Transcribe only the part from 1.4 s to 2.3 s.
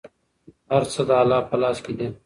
په لاس کې دي.